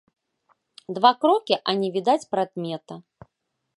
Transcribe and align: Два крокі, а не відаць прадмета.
Два 0.97 1.11
крокі, 1.25 1.55
а 1.73 1.75
не 1.81 1.91
відаць 1.99 2.27
прадмета. 2.33 2.95